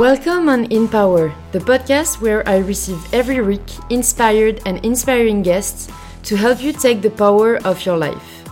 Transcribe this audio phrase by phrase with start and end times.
[0.00, 5.92] Welcome on In Power, the podcast where I receive every week inspired and inspiring guests
[6.22, 8.48] to help you take the power of your life.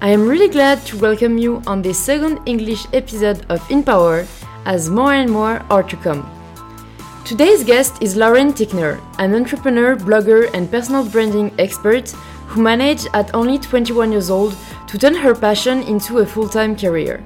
[0.00, 4.26] I am really glad to welcome you on this second English episode of In Power,
[4.64, 6.28] as more and more are to come.
[7.24, 12.10] Today's guest is Lauren Tickner, an entrepreneur, blogger, and personal branding expert
[12.48, 14.56] who managed at only 21 years old
[14.88, 17.22] to turn her passion into a full time career.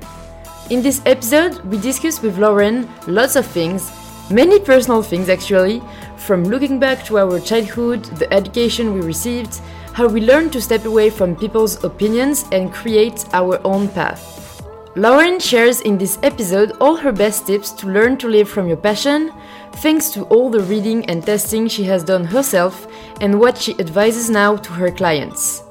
[0.69, 3.93] In this episode, we discuss with Lauren lots of things,
[4.33, 5.81] many personal things actually,
[6.17, 9.61] from looking back to our childhood, the education we received,
[9.93, 14.61] how we learned to step away from people's opinions and create our own path.
[14.97, 18.77] Lauren shares in this episode all her best tips to learn to live from your
[18.77, 19.33] passion,
[19.75, 22.89] thanks to all the reading and testing she has done herself
[23.21, 25.63] and what she advises now to her clients.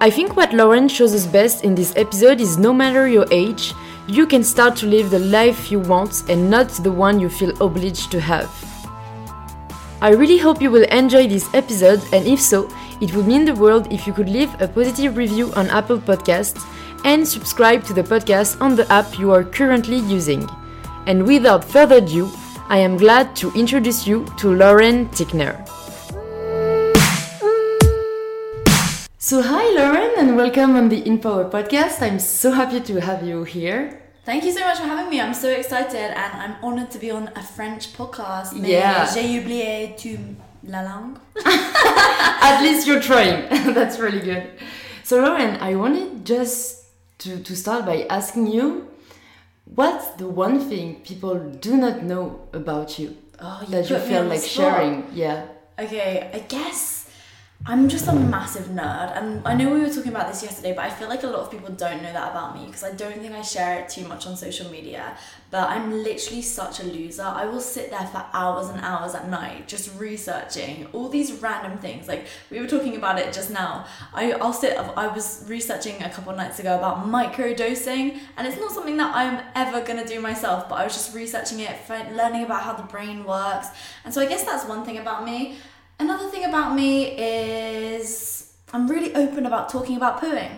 [0.00, 3.72] I think what Lauren shows us best in this episode is no matter your age,
[4.06, 7.50] you can start to live the life you want and not the one you feel
[7.62, 8.50] obliged to have.
[10.02, 12.68] I really hope you will enjoy this episode, and if so,
[13.00, 16.62] it would mean the world if you could leave a positive review on Apple Podcasts
[17.04, 20.48] and subscribe to the podcast on the app you are currently using.
[21.06, 22.30] And without further ado,
[22.68, 25.66] I am glad to introduce you to Lauren Tickner.
[29.26, 32.02] So, hi Lauren, and welcome on the InPower podcast.
[32.02, 34.02] I'm so happy to have you here.
[34.26, 35.18] Thank you so much for having me.
[35.18, 38.52] I'm so excited and I'm honored to be on a French podcast.
[38.52, 39.06] Mais Yeah.
[39.14, 40.18] J'ai oublié tu
[40.64, 41.16] la langue.
[41.46, 43.48] At least you're trying.
[43.72, 44.46] That's really good.
[45.04, 46.84] So, Lauren, I wanted just
[47.20, 48.88] to, to start by asking you
[49.74, 54.24] what's the one thing people do not know about you Oh, you that you feel
[54.24, 55.06] like sharing?
[55.14, 55.46] Yeah.
[55.78, 57.03] Okay, I guess
[57.66, 60.84] I'm just a massive nerd, and I know we were talking about this yesterday, but
[60.84, 63.14] I feel like a lot of people don't know that about me because I don't
[63.14, 65.16] think I share it too much on social media.
[65.50, 67.22] But I'm literally such a loser.
[67.22, 71.78] I will sit there for hours and hours at night just researching all these random
[71.78, 72.06] things.
[72.06, 73.86] Like we were talking about it just now.
[74.12, 74.76] I, I'll sit.
[74.76, 79.42] I was researching a couple nights ago about microdosing, and it's not something that I'm
[79.54, 80.68] ever gonna do myself.
[80.68, 83.68] But I was just researching it, learning about how the brain works,
[84.04, 85.56] and so I guess that's one thing about me.
[85.98, 90.50] Another thing about me is I'm really open about talking about pooing.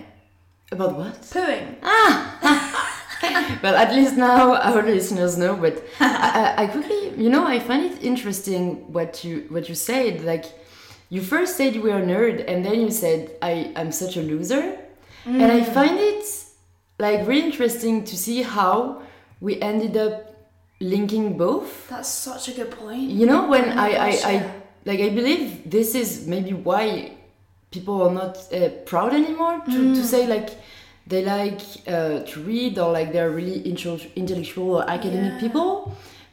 [0.72, 1.20] About what?
[1.22, 1.76] Pooing.
[1.82, 3.60] Ah!
[3.62, 5.56] well, at least now our listeners know.
[5.56, 10.24] But I, I quickly, you know, I find it interesting what you what you said.
[10.24, 10.46] Like,
[11.10, 14.22] you first said you were a nerd, and then you said I am such a
[14.22, 14.78] loser,
[15.24, 16.24] and I find it
[16.98, 19.02] like really interesting to see how
[19.40, 20.34] we ended up
[20.80, 21.88] linking both.
[21.88, 23.10] That's such a good point.
[23.10, 24.52] You know, when I, I, I.
[24.88, 27.12] like, I believe this is maybe why
[27.70, 29.94] people are not uh, proud anymore to, Mm.
[29.98, 30.50] to say like
[31.10, 33.58] they like uh, to read or like they're really
[34.16, 35.40] intellectual or academic Yeah.
[35.44, 35.68] people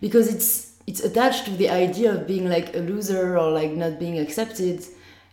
[0.02, 0.50] because it's
[0.88, 4.78] it's attached to the idea of being like a loser or like not being accepted,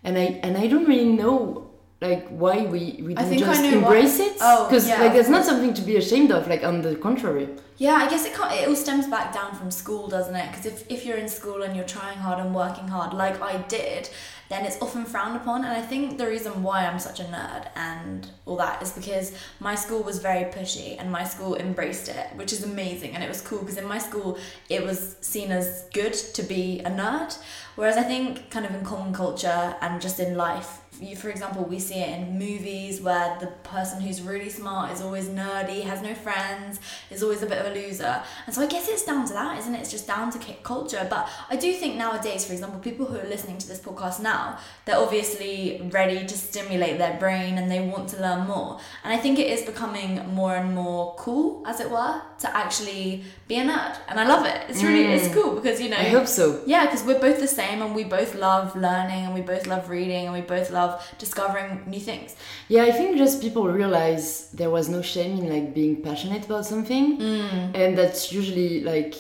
[0.05, 1.70] and I and I don't really know
[2.01, 4.27] like why we we think just embrace why.
[4.27, 6.97] it Oh, because yeah, like there's not something to be ashamed of like on the
[6.97, 10.51] contrary Yeah, I guess it it all stems back down from school, doesn't it?
[10.51, 13.57] Because if, if you're in school and you're trying hard and working hard, like I
[13.69, 14.11] did,
[14.51, 15.65] then it's often frowned upon.
[15.65, 19.33] And I think the reason why I'm such a nerd and all that is because
[19.61, 23.15] my school was very pushy and my school embraced it, which is amazing.
[23.15, 26.81] And it was cool because in my school, it was seen as good to be
[26.81, 27.39] a nerd.
[27.77, 30.80] Whereas I think, kind of in common culture and just in life,
[31.17, 35.29] for example, we see it in movies where the person who's really smart is always
[35.29, 36.81] nerdy, has no friends,
[37.11, 38.23] is always a bit of a loser.
[38.47, 39.81] And so I guess it's down to that, isn't it?
[39.81, 41.07] It's just down to culture.
[41.09, 44.59] But I do think nowadays, for example, people who are listening to this podcast now,
[44.85, 48.79] they're obviously ready to stimulate their brain and they want to learn more.
[49.05, 53.25] And I think it is becoming more and more cool, as it were, to actually
[53.49, 53.97] be a nerd.
[54.09, 54.63] And I love it.
[54.69, 55.35] It's really, it's mm.
[55.35, 58.05] cool because, you know, I hope so yeah, because we're both the same and we
[58.05, 62.37] both love learning and we both love reading and we both love discovering new things.
[62.69, 66.65] Yeah, I think just people realize there was no shame in like being passionate about
[66.73, 67.75] something, Mm.
[67.81, 69.15] and that's usually like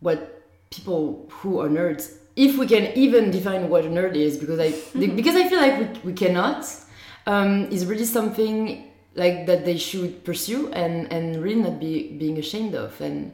[0.00, 0.18] what
[0.70, 2.02] people who are nerds,
[2.36, 4.70] if we can even define what a nerd is, because I
[5.20, 6.60] because I feel like we, we cannot,
[7.26, 11.92] um, is really something like that they should pursue and and really not be
[12.22, 13.32] being ashamed of and.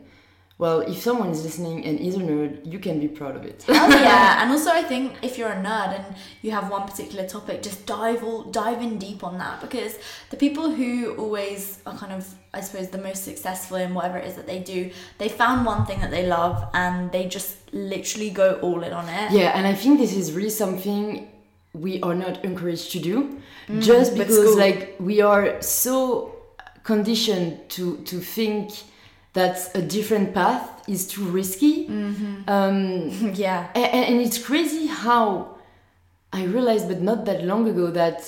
[0.59, 3.63] Well, if someone is listening and is a nerd, you can be proud of it.
[3.65, 4.39] Hell yeah!
[4.43, 7.85] And also, I think if you're a nerd and you have one particular topic, just
[7.85, 9.99] dive all dive in deep on that because
[10.31, 14.27] the people who always are kind of, I suppose, the most successful in whatever it
[14.29, 18.31] is that they do, they found one thing that they love and they just literally
[18.31, 19.33] go all in on it.
[19.33, 21.31] Yeah, and I think this is really something
[21.75, 23.39] we are not encouraged to do,
[23.69, 26.35] mm, just because like we are so
[26.83, 28.71] conditioned to to think
[29.37, 31.87] that a different path is too risky.
[31.89, 32.35] Mm-hmm.
[32.49, 33.69] Um, yeah.
[33.75, 35.57] and, and it's crazy how
[36.33, 38.21] I realized, but not that long ago, that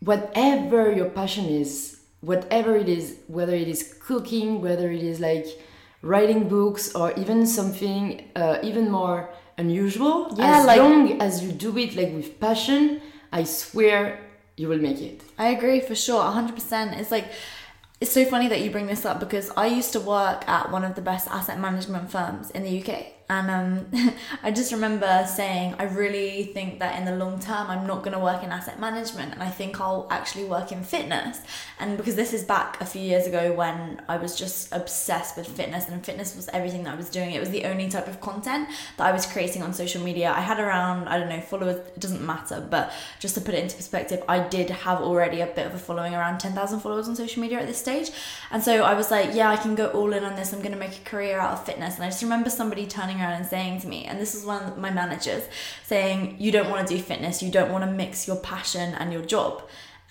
[0.00, 5.46] whatever your passion is, whatever it is, whether it is cooking, whether it is like
[6.02, 9.28] writing books, or even something uh, even more
[9.58, 13.00] unusual, Yeah, as like- long as you do it like with passion,
[13.32, 14.20] I swear
[14.56, 15.22] you will make it.
[15.38, 16.98] I agree for sure, 100%.
[17.00, 17.26] It's like,
[18.04, 20.84] it's so funny that you bring this up because I used to work at one
[20.84, 23.13] of the best asset management firms in the UK.
[23.34, 24.14] And um,
[24.44, 28.12] I just remember saying, I really think that in the long term, I'm not going
[28.12, 31.40] to work in asset management and I think I'll actually work in fitness.
[31.80, 35.48] And because this is back a few years ago when I was just obsessed with
[35.48, 37.32] fitness and fitness was everything that I was doing.
[37.32, 40.30] It was the only type of content that I was creating on social media.
[40.30, 43.64] I had around, I don't know, followers, it doesn't matter, but just to put it
[43.64, 47.16] into perspective, I did have already a bit of a following around 10,000 followers on
[47.16, 48.10] social media at this stage.
[48.52, 50.52] And so I was like, yeah, I can go all in on this.
[50.52, 51.96] I'm going to make a career out of fitness.
[51.96, 54.62] And I just remember somebody turning around and saying to me, and this is one
[54.62, 55.44] of my managers,
[55.84, 59.12] saying, you don't want to do fitness, you don't want to mix your passion and
[59.12, 59.62] your job.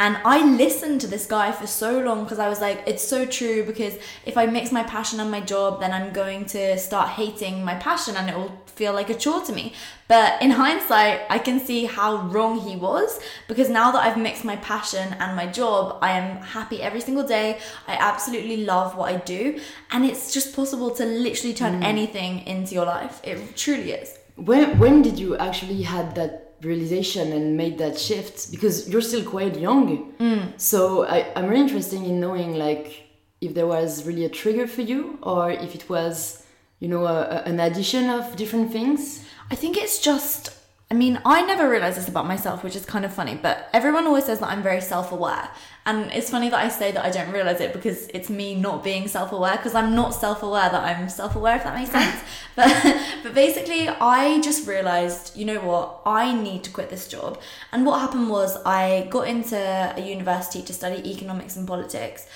[0.04, 3.26] And I listened to this guy for so long because I was like, it's so
[3.26, 3.64] true.
[3.64, 3.94] Because
[4.26, 7.76] if I mix my passion and my job, then I'm going to start hating my
[7.76, 9.72] passion and it will feel like a chore to me.
[10.10, 14.44] But in hindsight, I can see how wrong he was because now that I've mixed
[14.44, 17.60] my passion and my job, I am happy every single day.
[17.88, 19.58] I absolutely love what I do.
[19.92, 21.84] And it's just possible to literally turn mm.
[21.86, 23.22] anything into your life.
[23.24, 24.20] It truly is.
[24.36, 28.52] When when did you actually had that realization and made that shift?
[28.52, 30.60] Because you're still quite young, mm.
[30.60, 33.04] so I, I'm really interested in knowing like
[33.42, 36.44] if there was really a trigger for you, or if it was,
[36.80, 39.26] you know, a, a- an addition of different things.
[39.52, 40.50] I think it's just.
[40.92, 44.06] I mean, I never realized this about myself, which is kind of funny, but everyone
[44.06, 45.50] always says that I'm very self aware.
[45.86, 48.84] And it's funny that I say that I don't realize it because it's me not
[48.84, 51.92] being self aware, because I'm not self aware that I'm self aware, if that makes
[51.92, 52.22] sense.
[52.56, 57.42] but, but basically, I just realized, you know what, I need to quit this job.
[57.72, 62.28] And what happened was, I got into a university to study economics and politics.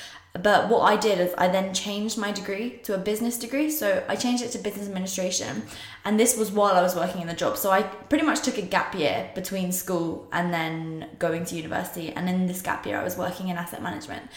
[0.43, 3.69] But what I did is I then changed my degree to a business degree.
[3.69, 5.63] So I changed it to business administration.
[6.05, 7.57] And this was while I was working in the job.
[7.57, 12.11] So I pretty much took a gap year between school and then going to university.
[12.11, 14.29] And in this gap year, I was working in asset management.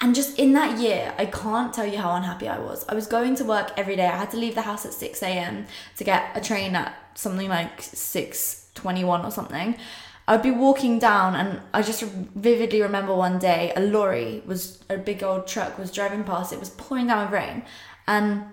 [0.00, 2.84] And just in that year, I can't tell you how unhappy I was.
[2.88, 4.06] I was going to work every day.
[4.06, 5.66] I had to leave the house at 6 a.m.
[5.96, 9.76] to get a train at something like 6.21 or something.
[10.28, 14.98] I'd be walking down, and I just vividly remember one day a lorry was a
[14.98, 16.52] big old truck was driving past.
[16.52, 17.62] It was pouring down with rain,
[18.06, 18.44] and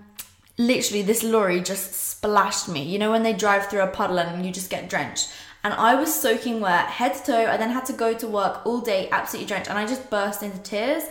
[0.58, 2.82] literally this lorry just splashed me.
[2.82, 5.30] You know when they drive through a puddle and you just get drenched.
[5.66, 7.46] And I was soaking wet, head to toe.
[7.48, 10.44] I then had to go to work all day, absolutely drenched, and I just burst
[10.44, 11.04] into tears.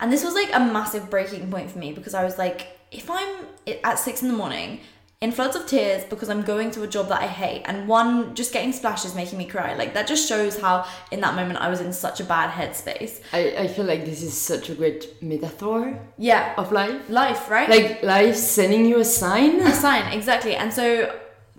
[0.00, 3.08] And this was like a massive breaking point for me because I was like, if
[3.08, 3.46] I'm
[3.84, 4.80] at six in the morning
[5.20, 8.34] in floods of tears because I'm going to a job that I hate, and one
[8.34, 9.74] just getting splashed is making me cry.
[9.74, 13.20] Like that just shows how in that moment I was in such a bad headspace.
[13.32, 17.10] I, I feel like this is such a great metaphor Yeah, of life.
[17.10, 17.68] life, right?
[17.68, 19.60] Like life sending you a sign.
[19.60, 20.56] a sign exactly.
[20.56, 21.14] And so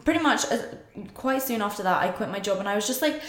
[0.05, 0.57] pretty much uh,
[1.13, 3.21] quite soon after that, I quit my job, and I was just like.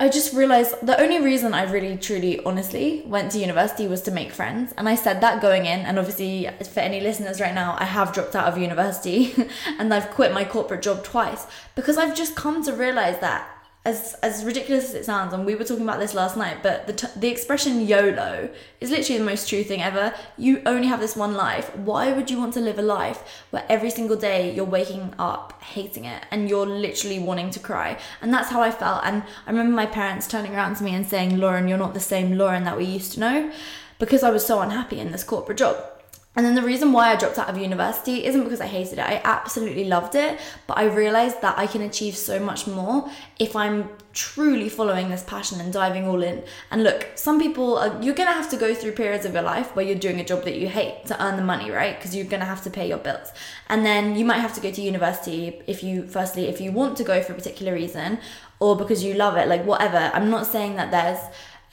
[0.00, 4.12] I just realized the only reason I really, truly, honestly went to university was to
[4.12, 4.72] make friends.
[4.78, 5.80] And I said that going in.
[5.80, 9.34] And obviously, for any listeners right now, I have dropped out of university
[9.78, 13.57] and I've quit my corporate job twice because I've just come to realize that.
[13.84, 16.86] As, as ridiculous as it sounds, and we were talking about this last night, but
[16.86, 20.12] the, t- the expression YOLO is literally the most true thing ever.
[20.36, 21.74] You only have this one life.
[21.74, 25.62] Why would you want to live a life where every single day you're waking up
[25.62, 27.98] hating it and you're literally wanting to cry?
[28.20, 29.04] And that's how I felt.
[29.04, 32.00] And I remember my parents turning around to me and saying, Lauren, you're not the
[32.00, 33.52] same Lauren that we used to know
[33.98, 35.97] because I was so unhappy in this corporate job.
[36.38, 39.04] And then the reason why I dropped out of university isn't because I hated it.
[39.04, 43.56] I absolutely loved it, but I realized that I can achieve so much more if
[43.56, 46.44] I'm truly following this passion and diving all in.
[46.70, 49.42] And look, some people are, you're going to have to go through periods of your
[49.42, 51.98] life where you're doing a job that you hate to earn the money, right?
[51.98, 53.32] Because you're going to have to pay your bills.
[53.68, 56.96] And then you might have to go to university if you firstly if you want
[56.98, 58.20] to go for a particular reason
[58.60, 60.12] or because you love it, like whatever.
[60.14, 61.18] I'm not saying that there's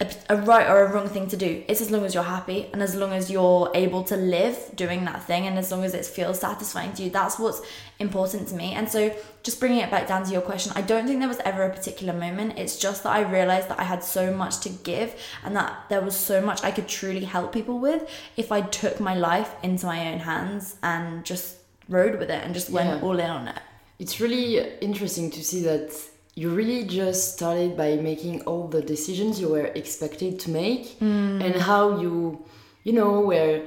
[0.02, 1.64] a, a right or a wrong thing to do.
[1.70, 5.06] It's as long as you're happy and as long as you're able to live doing
[5.06, 7.10] that thing and as long as it feels satisfying to you.
[7.10, 7.62] That's what's
[8.00, 8.74] important to me.
[8.74, 11.40] And so, just bringing it back down to your question, I don't think there was
[11.46, 12.58] ever a particular moment.
[12.60, 16.02] It's just that I realized that I had so much to give and that there
[16.02, 19.86] was so much I could truly help people with if I took my life into
[19.86, 21.56] my own hands and just
[21.88, 23.02] rode with it and just went Yeah.
[23.08, 23.60] all in on it.
[24.00, 25.98] It's really interesting to see that
[26.36, 31.56] you really just started by making all the decisions you were expected to make and
[31.56, 32.44] how you,
[32.84, 33.62] you know, were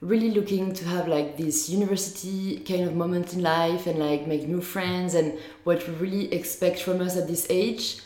[0.00, 4.46] really looking to have like this university kind of moment in life and like make
[4.46, 8.00] new friends and what we really expect from us at this age.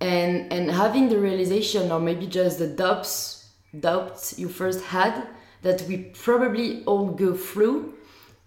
[0.00, 5.14] And and having the realization or maybe just the doubts doubts you first had
[5.62, 7.94] that we probably all go through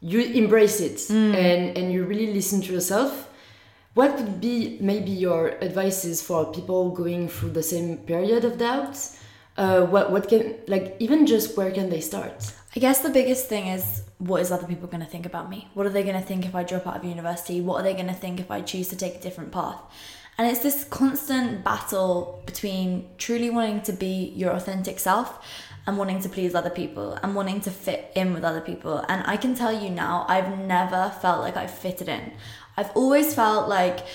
[0.01, 1.33] you embrace it Mm.
[1.45, 3.29] and and you really listen to yourself
[3.95, 9.19] what would be maybe your advices for people going through the same period of doubts
[9.57, 13.47] uh, what what can like even just where can they start I guess the biggest
[13.47, 15.69] thing is what is other people going to think about me?
[15.75, 17.61] What are they going to think if I drop out of university?
[17.61, 19.79] What are they going to think if I choose to take a different path?
[20.37, 25.39] And it's this constant battle between truly wanting to be your authentic self
[25.87, 29.05] and wanting to please other people and wanting to fit in with other people.
[29.07, 32.33] And I can tell you now, I've never felt like I've fitted in.
[32.77, 34.05] I've always felt like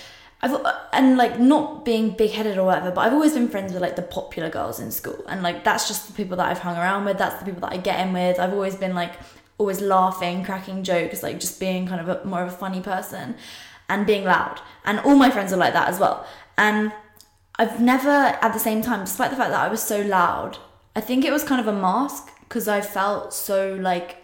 [0.43, 0.59] I've
[0.93, 3.97] and like not being big headed or whatever, but I've always been friends with like
[3.97, 7.05] the popular girls in school, and like that's just the people that I've hung around
[7.05, 7.19] with.
[7.19, 8.39] That's the people that I get in with.
[8.39, 9.15] I've always been like
[9.59, 13.37] always laughing, cracking jokes, like just being kind of a, more of a funny person,
[13.91, 14.61] and being loud.
[14.87, 16.27] And all my friends are like that as well.
[16.57, 16.93] And
[17.57, 20.57] I've never, at the same time, despite the fact that I was so loud,
[20.97, 24.20] I think it was kind of a mask because I felt so like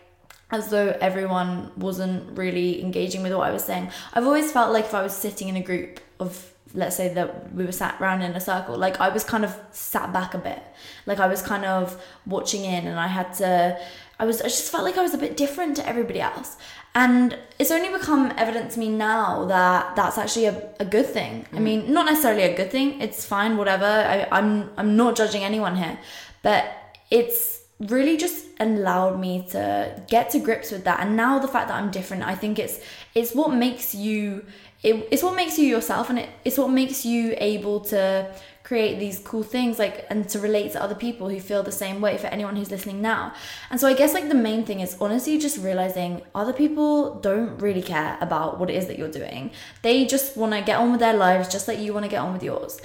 [0.51, 3.91] as though everyone wasn't really engaging with what I was saying.
[4.15, 7.55] I've always felt like if I was sitting in a group of let's say that
[7.55, 10.39] we were sat around in a circle, like I was kind of sat back a
[10.39, 10.63] bit.
[11.07, 13.79] Like I was kind of watching in and I had to
[14.19, 16.57] I was I just felt like I was a bit different to everybody else.
[16.95, 21.47] And it's only become evident to me now that that's actually a, a good thing.
[21.53, 21.63] I mm.
[21.63, 23.03] mean, not necessarily a good thing.
[23.03, 23.85] It's fine, whatever.
[23.85, 25.99] I, I'm I'm not judging anyone here,
[26.43, 26.65] but
[27.11, 31.01] it's really just allowed me to get to grips with that.
[31.01, 32.81] And now the fact that I'm different, I think it's
[33.15, 34.45] it's what makes you
[34.83, 38.99] it, it's what makes you yourself, and it, it's what makes you able to create
[38.99, 42.19] these cool things like and to relate to other people who feel the same way
[42.19, 43.33] for anyone who's listening now.
[43.71, 47.59] And so i guess like the main thing is honestly just realizing other people don't
[47.59, 49.53] really care about what it is that you're doing.
[49.83, 52.19] They just want to get on with their lives just like you want to get
[52.19, 52.81] on with yours.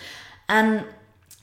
[0.48, 0.86] And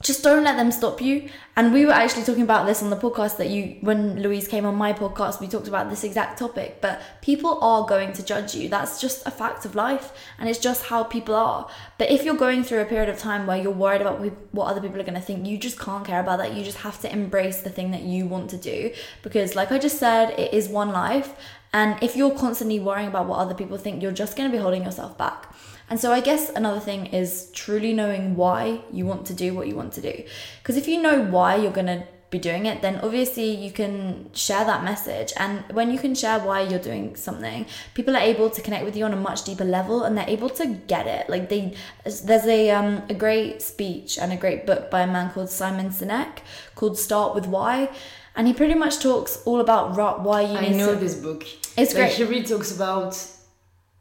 [0.00, 1.28] just don't let them stop you.
[1.56, 4.64] And we were actually talking about this on the podcast that you, when Louise came
[4.64, 6.80] on my podcast, we talked about this exact topic.
[6.80, 8.68] But people are going to judge you.
[8.68, 10.12] That's just a fact of life.
[10.38, 11.68] And it's just how people are.
[11.98, 14.20] But if you're going through a period of time where you're worried about
[14.52, 16.54] what other people are going to think, you just can't care about that.
[16.54, 18.92] You just have to embrace the thing that you want to do.
[19.22, 21.34] Because, like I just said, it is one life.
[21.72, 24.62] And if you're constantly worrying about what other people think, you're just going to be
[24.62, 25.52] holding yourself back.
[25.90, 29.68] And so I guess another thing is truly knowing why you want to do what
[29.68, 30.24] you want to do.
[30.62, 34.30] Because if you know why you're going to be doing it, then obviously you can
[34.34, 35.32] share that message.
[35.38, 37.64] And when you can share why you're doing something,
[37.94, 40.50] people are able to connect with you on a much deeper level and they're able
[40.50, 41.30] to get it.
[41.30, 45.30] Like they, there's a, um, a great speech and a great book by a man
[45.30, 46.40] called Simon Sinek
[46.74, 47.90] called Start With Why.
[48.36, 51.00] And he pretty much talks all about why you I know to.
[51.00, 51.44] this book.
[51.76, 52.12] It's like great.
[52.12, 53.16] He really talks about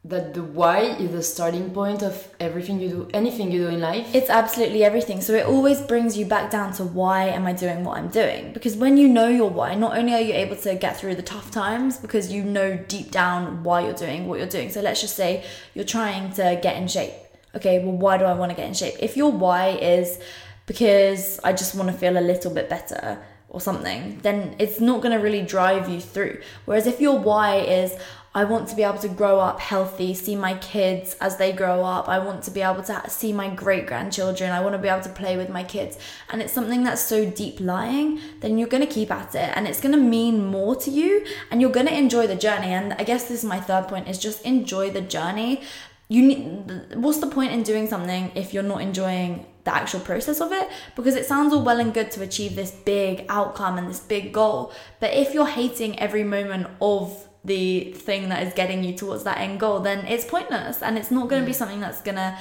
[0.08, 3.80] that the why is the starting point of everything you do, anything you do in
[3.80, 4.14] life.
[4.14, 5.20] It's absolutely everything.
[5.20, 8.52] So it always brings you back down to why am I doing what I'm doing?
[8.54, 11.22] Because when you know your why, not only are you able to get through the
[11.22, 14.70] tough times because you know deep down why you're doing what you're doing.
[14.70, 17.12] So let's just say you're trying to get in shape.
[17.54, 18.94] Okay, well, why do I want to get in shape?
[19.00, 20.18] If your why is
[20.64, 23.18] because I just want to feel a little bit better
[23.50, 26.40] or something, then it's not going to really drive you through.
[26.66, 27.96] Whereas if your why is,
[28.34, 31.82] I want to be able to grow up healthy, see my kids as they grow
[31.82, 32.08] up.
[32.08, 34.50] I want to be able to see my great grandchildren.
[34.50, 35.98] I want to be able to play with my kids.
[36.28, 39.66] And it's something that's so deep lying, then you're going to keep at it and
[39.66, 42.68] it's going to mean more to you and you're going to enjoy the journey.
[42.68, 45.62] And I guess this is my third point is just enjoy the journey.
[46.10, 50.40] You need, what's the point in doing something if you're not enjoying the actual process
[50.40, 50.68] of it?
[50.96, 54.32] Because it sounds all well and good to achieve this big outcome and this big
[54.32, 54.72] goal.
[55.00, 59.38] But if you're hating every moment of the thing that is getting you towards that
[59.38, 62.38] end goal, then it's pointless and it's not going to be something that's going to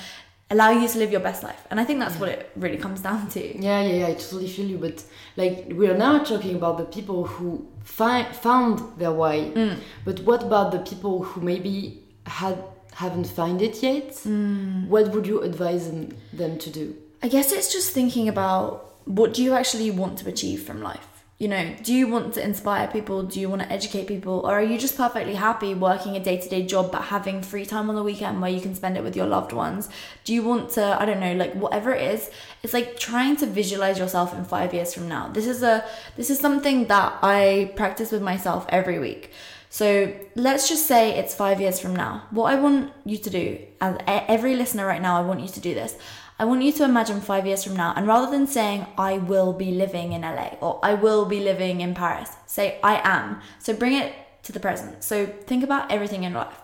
[0.50, 1.66] allow you to live your best life.
[1.70, 3.39] And I think that's what it really comes down to.
[3.39, 4.77] Yeah, yeah, yeah, I totally feel you.
[4.77, 5.04] But
[5.36, 9.51] like, we are now talking about the people who fi- found their why.
[9.54, 9.80] Mm.
[10.06, 12.58] But what about the people who maybe had
[12.94, 14.10] haven't found it yet?
[14.10, 14.88] Mm.
[14.88, 16.96] What would you advise them, them to do?
[17.22, 21.16] I guess it's just thinking about what do you actually want to achieve from life?
[21.39, 23.22] You know, do you want to inspire people?
[23.22, 24.39] Do you want to educate people?
[24.39, 27.63] Or are you just perfectly happy working a day to day job but having free
[27.63, 29.88] time on the weekend where you can spend it with your loved ones?
[30.24, 32.32] Do you want to, I don't know, like whatever it is,
[32.63, 35.27] it's like trying to visualize yourself in five years from now.
[35.27, 39.32] This is a, this is something that I practice with myself every week.
[39.70, 42.24] So let's just say it's five years from now.
[42.32, 45.60] What I want you to do, and every listener right now, I want you to
[45.60, 45.96] do this.
[46.39, 49.53] I want you to imagine five years from now, and rather than saying, I will
[49.53, 53.41] be living in LA or I will be living in Paris, say, I am.
[53.58, 54.13] So bring it
[54.44, 55.03] to the present.
[55.03, 56.62] So think about everything in life.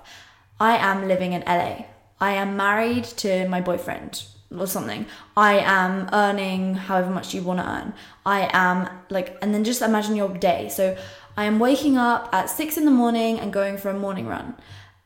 [0.60, 1.86] I am living in LA.
[2.22, 4.24] I am married to my boyfriend
[4.56, 5.08] or something.
[5.36, 7.94] I am earning however much you want to earn.
[8.26, 10.70] I am like, and then just imagine your day.
[10.70, 10.96] So
[11.36, 14.54] I am waking up at six in the morning and going for a morning run.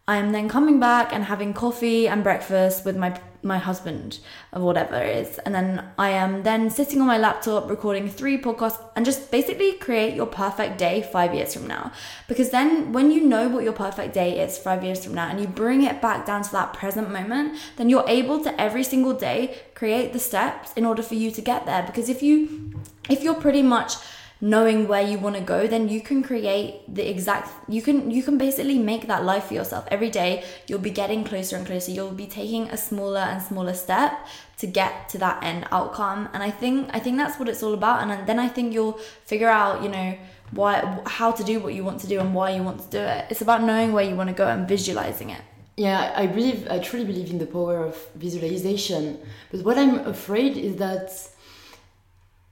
[0.10, 4.20] I am then coming back and having coffee and breakfast with my my husband
[4.52, 5.38] or whatever it is.
[5.40, 9.74] And then I am then sitting on my laptop recording three podcasts and just basically
[9.74, 11.92] create your perfect day five years from now.
[12.28, 15.40] Because then when you know what your perfect day is five years from now and
[15.40, 19.14] you bring it back down to that present moment, then you're able to every single
[19.14, 21.84] day create the steps in order for you to get there.
[21.84, 22.74] Because if you
[23.10, 23.96] if you're pretty much
[24.40, 28.22] knowing where you want to go then you can create the exact you can you
[28.22, 29.86] can basically make that life for yourself.
[29.90, 31.92] Every day you'll be getting closer and closer.
[31.92, 34.28] You'll be taking a smaller and smaller step
[34.58, 36.30] to get to that end outcome.
[36.34, 38.02] And i think i think that's what it's all about.
[38.02, 40.18] And then i think you'll figure out you know
[40.52, 43.00] why how to do what you want to do and why you want to do
[43.00, 43.26] it.
[43.30, 45.42] It's about knowing where you want to go and visualizing it.
[45.78, 49.18] Yeah i believe i truly believe in the power of visualization.
[49.52, 51.10] But what i'm afraid is that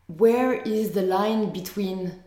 [0.07, 2.23] where is the line between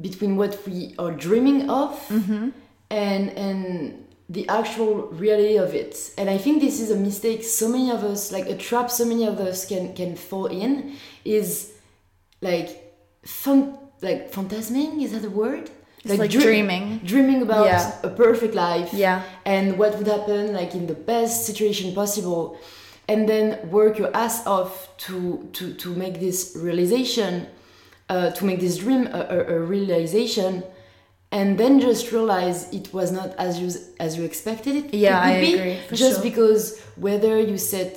[0.00, 2.50] between what we are dreaming of mm-hmm.
[2.90, 6.12] and and the actual reality of it?
[6.18, 9.04] And i think this is a mistake so many of us like a trap so
[9.04, 11.72] many of us can can fall in is
[12.40, 15.70] like fun like phantasming is that a word?
[16.04, 16.98] Like, like dreaming.
[17.04, 17.96] dreaming about yeah.
[18.02, 19.22] a perfect life yeah.
[19.44, 22.58] and what would happen like in the best situation possible
[23.12, 27.46] and then work your ass off to to to make this realization
[28.08, 30.62] uh, to make this dream a, a, a, realization
[31.30, 33.68] and then just realize it was not as you
[34.00, 36.30] as you expected it yeah it i agree just sure.
[36.30, 37.94] because whether you set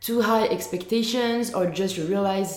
[0.00, 2.50] too high expectations or just you realize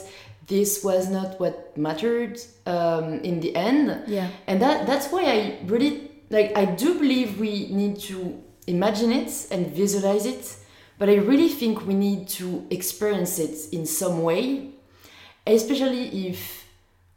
[0.48, 5.38] this was not what mattered um, in the end yeah and that that's why i
[5.66, 8.18] really like i do believe we need to
[8.68, 10.44] imagine it and visualize it
[11.00, 14.72] but I really think we need to experience it in some way,
[15.48, 16.68] especially if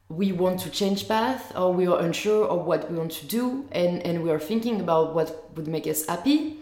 [0.08, 3.66] we want to change path or we are unsure of what we want to do
[3.72, 6.58] and, and we are thinking about what would make us happy.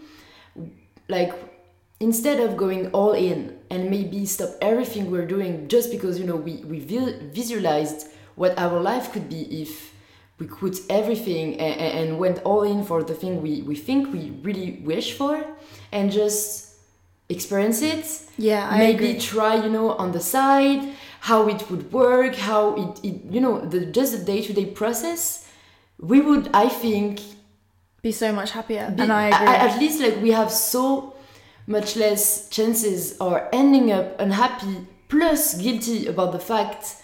[1.07, 1.33] Like
[1.99, 6.35] instead of going all in and maybe stop everything we're doing just because you know
[6.35, 9.93] we, we visualized what our life could be if
[10.39, 14.31] we quit everything and, and went all in for the thing we, we think we
[14.41, 15.45] really wish for
[15.91, 16.70] and just
[17.31, 18.05] experience it.
[18.37, 19.19] Yeah I maybe agree.
[19.19, 20.81] try you know on the side
[21.21, 25.47] how it would work how it, it you know the just the day-to-day process.
[26.11, 27.21] We would i think
[28.01, 29.55] be so much happier be, and i agree.
[29.67, 31.13] at least like we have so
[31.67, 36.95] much less chances or ending up unhappy plus guilty about the fact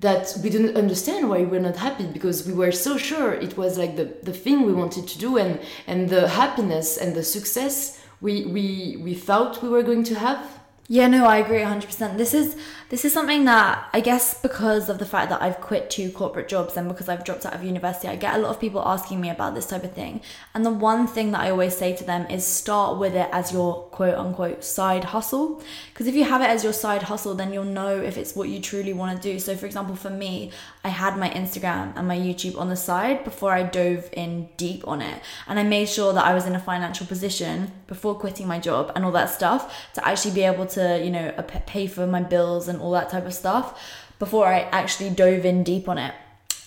[0.00, 3.56] that we didn't understand why we were not happy because we were so sure it
[3.56, 7.22] was like the, the thing we wanted to do and and the happiness and the
[7.22, 12.18] success we we we thought we were going to have yeah, no, I agree 100%.
[12.18, 12.56] This is
[12.90, 16.46] this is something that I guess because of the fact that I've quit two corporate
[16.46, 19.18] jobs and because I've dropped out of university, I get a lot of people asking
[19.18, 20.20] me about this type of thing.
[20.52, 23.50] And the one thing that I always say to them is start with it as
[23.50, 25.62] your quote unquote side hustle.
[25.92, 28.50] Because if you have it as your side hustle, then you'll know if it's what
[28.50, 29.38] you truly want to do.
[29.38, 30.52] So for example, for me,
[30.84, 34.86] I had my Instagram and my YouTube on the side before I dove in deep
[34.86, 35.22] on it.
[35.48, 38.92] And I made sure that I was in a financial position before quitting my job
[38.94, 41.32] and all that stuff to actually be able to you know
[41.66, 43.80] pay for my bills and all that type of stuff
[44.18, 46.14] before I actually dove in deep on it.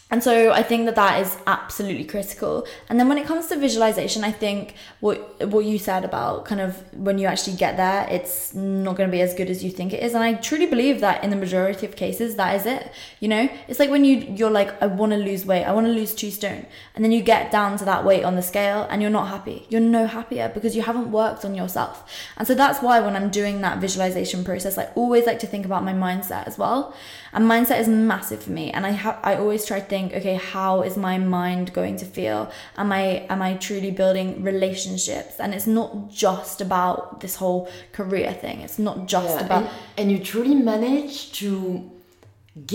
[0.09, 2.65] And so I think that that is absolutely critical.
[2.87, 6.61] And then when it comes to visualization, I think what what you said about kind
[6.61, 9.69] of when you actually get there, it's not going to be as good as you
[9.69, 10.13] think it is.
[10.13, 12.89] And I truly believe that in the majority of cases, that is it.
[13.19, 15.87] You know, it's like when you you're like, I want to lose weight, I want
[15.87, 16.65] to lose two stone,
[16.95, 19.65] and then you get down to that weight on the scale, and you're not happy.
[19.67, 22.09] You're no happier because you haven't worked on yourself.
[22.37, 25.65] And so that's why when I'm doing that visualization process, I always like to think
[25.65, 26.95] about my mindset as well.
[27.33, 28.71] And mindset is massive for me.
[28.71, 32.05] And I have I always try to think, okay, how is my mind going to
[32.05, 32.39] feel?
[32.81, 35.33] Am I am I truly building relationships?
[35.39, 35.89] And it's not
[36.25, 37.61] just about this whole
[37.97, 38.57] career thing.
[38.65, 41.49] It's not just yeah, about and, and you truly manage to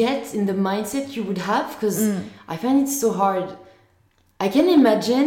[0.00, 2.22] get in the mindset you would have because mm.
[2.52, 3.46] I find it so hard.
[4.46, 5.26] I can imagine,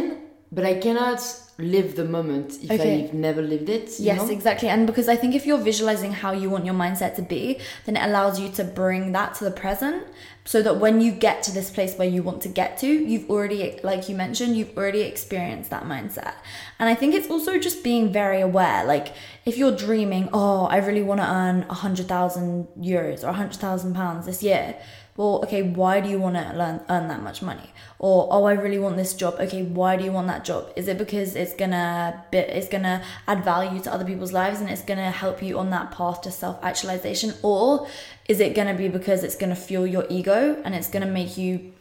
[0.52, 1.20] but I cannot
[1.58, 3.06] live the moment if Okay.
[3.06, 3.86] I've never lived it.
[4.00, 4.30] You Yes, know?
[4.38, 4.70] exactly.
[4.74, 7.44] And because I think if you're visualizing how you want your mindset to be,
[7.86, 10.04] then it allows you to bring that to the present
[10.48, 13.28] so that when you get to this place where you want to get to, you've
[13.32, 16.36] already, like you mentioned, you've already experienced that mindset.
[16.78, 18.86] And I think it's also just being very aware.
[18.86, 19.14] Like,
[19.46, 24.44] if you're dreaming, oh, I really want to earn 100,000 euros or 100,000 pounds this
[24.44, 24.76] year,
[25.18, 27.70] well, okay, why do you want to learn, earn that much money?
[28.00, 29.36] Or oh, I really want this job.
[29.40, 30.74] Okay, why do you want that job?
[30.76, 34.70] Is it because it's gonna be, it's gonna add value to other people's lives and
[34.70, 37.88] it's gonna help you on that path to self actualization, or
[38.28, 41.72] is it gonna be because it's gonna fuel your ego and it's gonna make you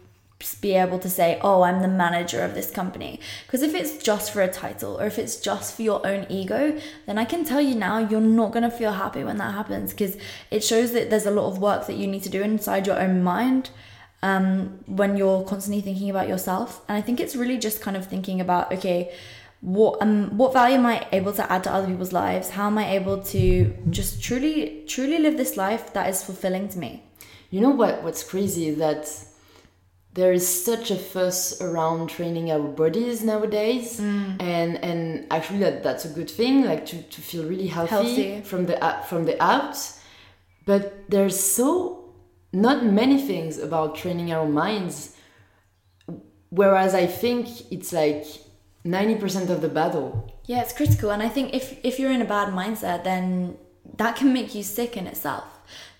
[0.60, 3.20] be able to say, oh, I'm the manager of this company.
[3.46, 6.78] Because if it's just for a title or if it's just for your own ego,
[7.06, 9.92] then I can tell you now, you're not going to feel happy when that happens
[9.92, 10.16] because
[10.50, 12.98] it shows that there's a lot of work that you need to do inside your
[12.98, 13.70] own mind
[14.22, 16.82] um, when you're constantly thinking about yourself.
[16.88, 19.14] And I think it's really just kind of thinking about, okay,
[19.60, 22.50] what um what value am I able to add to other people's lives?
[22.50, 26.78] How am I able to just truly truly live this life that is fulfilling to
[26.78, 27.02] me?
[27.48, 28.02] You know what?
[28.02, 29.08] What's crazy that
[30.14, 34.40] there is such a fuss around training our bodies nowadays, Mm.
[34.40, 38.40] and and actually that that's a good thing, like to, to feel really healthy, Healthy.
[38.50, 39.76] from the uh, from the out.
[40.66, 42.14] But there's so
[42.52, 45.16] not many things about training our minds,
[46.50, 48.24] whereas I think it's like
[48.84, 50.30] ninety percent of the battle.
[50.46, 53.56] Yeah, it's critical, and I think if if you're in a bad mindset, then
[53.96, 55.44] that can make you sick in itself.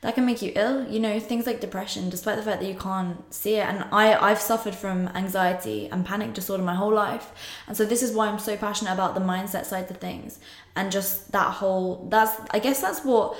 [0.05, 0.87] That can make you ill.
[0.87, 3.67] You know, things like depression, despite the fact that you can't see it.
[3.67, 7.33] And I I've suffered from anxiety and panic disorder my whole life,
[7.67, 10.40] and so this is why I'm so passionate about the mindset side of things
[10.77, 12.07] and just that whole.
[12.11, 13.35] That's I guess that's what.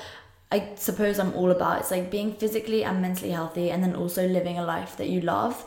[0.53, 1.81] I suppose I'm all about.
[1.81, 5.21] It's like being physically and mentally healthy, and then also living a life that you
[5.21, 5.67] love,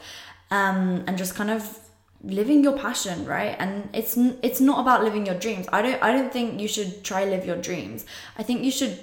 [0.50, 1.80] um, and just kind of
[2.24, 6.12] living your passion right and it's it's not about living your dreams i don't i
[6.12, 8.08] don't think you should try live your dreams
[8.40, 8.98] i think you should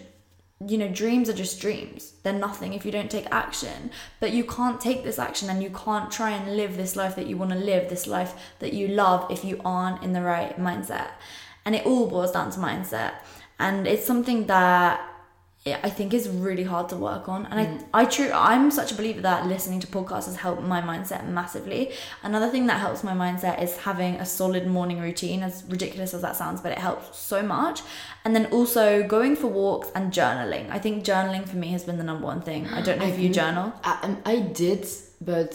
[0.60, 2.12] you know dreams are just dreams.
[2.22, 3.90] They're nothing if you don't take action.
[4.20, 7.26] But you can't take this action and you can't try and live this life that
[7.26, 10.58] you want to live this life that you love if you aren't in the right
[10.58, 11.10] mindset.
[11.64, 13.14] And it all boils down to mindset.
[13.58, 15.00] And it's something that
[15.66, 17.46] I think is really hard to work on.
[17.46, 20.82] And I, I true, I'm such a believer that listening to podcasts has helped my
[20.82, 21.92] mindset massively.
[22.22, 26.20] Another thing that helps my mindset is having a solid morning routine, as ridiculous as
[26.20, 27.80] that sounds, but it helps so much.
[28.26, 30.68] And then also going for walks and journaling.
[30.70, 32.66] I think journaling for me has been the number one thing.
[32.68, 33.72] I don't know if you journal.
[33.82, 34.86] I, um, I did,
[35.22, 35.54] but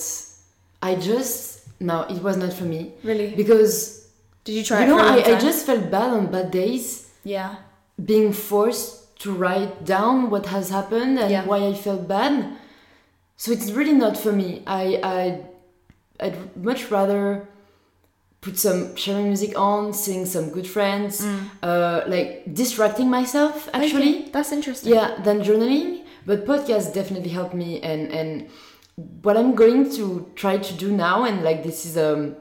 [0.82, 3.36] I just no, it was not for me Really?
[3.36, 4.08] because
[4.43, 7.56] Did you try you it know I, I just felt bad on bad days Yeah.
[8.04, 11.45] being forced to write down what has happened and Yeah.
[11.45, 12.34] why I felt bad.
[13.38, 14.49] So it's really not for me.
[14.67, 15.41] I I
[16.25, 16.38] I'd
[16.69, 17.47] much rather
[18.41, 21.25] put some sharing music on, seeing some good friends,
[21.63, 24.13] uh, like distracting myself actually.
[24.13, 24.19] Mm.
[24.21, 24.93] Okay, That's interesting.
[24.93, 25.88] Yeah, than journaling.
[26.25, 28.29] But podcasts definitely help me and and
[29.23, 30.05] what I'm going to
[30.36, 32.36] try to do now and like this is um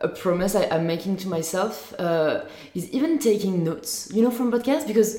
[0.00, 2.42] a promise I, I'm making to myself uh,
[2.74, 5.10] is even taking notes, you know, from podcasts because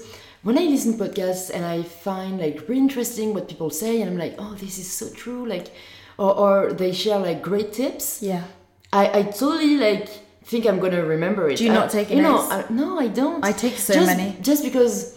[0.43, 4.09] when I listen to podcasts and I find like really interesting what people say and
[4.11, 5.67] I'm like, oh, this is so true, like,
[6.17, 8.43] or, or they share like great tips, Yeah.
[8.93, 10.07] I, I totally like
[10.45, 11.57] think I'm gonna remember it.
[11.57, 12.39] Do you I- not take you know.
[12.49, 13.43] I, no, I don't.
[13.43, 14.37] I take so just, many.
[14.41, 15.13] just because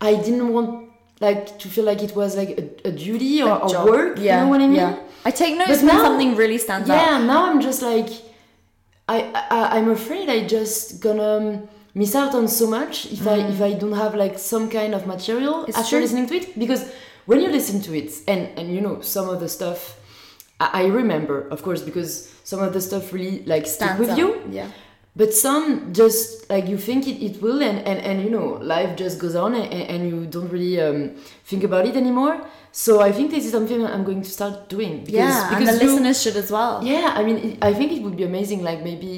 [0.00, 0.90] I didn't want
[1.20, 4.18] like to feel like it was like a, a duty or, A or work.
[4.18, 4.38] Yeah.
[4.40, 4.76] You know what I mean?
[4.76, 4.98] Yeah.
[5.24, 6.96] I take notes But when now- something really stands out.
[6.96, 8.10] Yeah, now I'm just like,
[9.08, 11.68] I, I I'm afraid I just gonna um,
[12.00, 15.02] miss out on so much if I if I don't have like some kind of
[15.14, 16.00] material It's after true.
[16.04, 16.82] listening to it because
[17.30, 19.80] when you listen to it and and you know some of the stuff
[20.64, 22.10] I, I remember of course because
[22.50, 24.18] some of the stuff really like stick Stands with out.
[24.22, 24.68] you Yeah.
[25.20, 25.64] but some
[26.00, 29.36] just like you think it, it will and, and and you know life just goes
[29.44, 30.98] on and, and you don't really um,
[31.50, 32.34] think about it anymore
[32.84, 35.78] so i think this is something i'm going to start doing because, yeah, and because
[35.78, 36.72] the you- listeners should as well.
[36.94, 37.38] yeah i mean
[37.70, 39.12] i think it would be amazing like maybe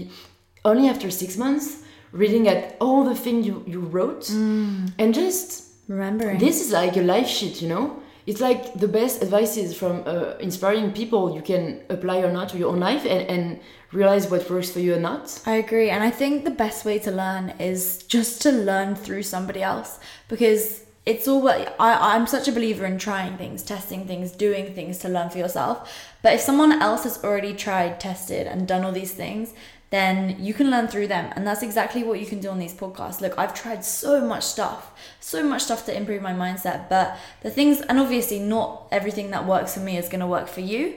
[0.70, 1.66] only after six months
[2.12, 4.92] reading at all the things you, you wrote Mm.
[4.98, 6.38] and just Remembering.
[6.38, 10.34] this is like a life sheet you know it's like the best advices from uh,
[10.40, 13.60] inspiring people you can apply or not to your own life and, and
[13.92, 16.98] realize what works for you or not I agree, and I think the best way
[17.00, 21.48] to learn is just to learn through somebody else because it's all.
[21.48, 25.38] I I'm such a believer in trying things, testing things, doing things to learn for
[25.38, 25.76] yourself.
[26.22, 29.54] But if someone else has already tried, tested, and done all these things,
[29.90, 32.74] then you can learn through them, and that's exactly what you can do on these
[32.74, 33.20] podcasts.
[33.20, 37.50] Look, I've tried so much stuff, so much stuff to improve my mindset, but the
[37.50, 40.96] things, and obviously not everything that works for me is going to work for you.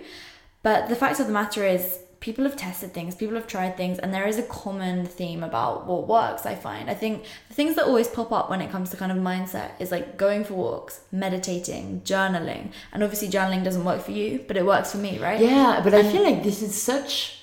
[0.61, 3.99] But the fact of the matter is, people have tested things, people have tried things,
[3.99, 6.89] and there is a common theme about what works, I find.
[6.89, 9.71] I think the things that always pop up when it comes to kind of mindset
[9.79, 12.71] is like going for walks, meditating, journaling.
[12.93, 15.41] And obviously, journaling doesn't work for you, but it works for me, right?
[15.41, 17.42] Yeah, but I feel like this is such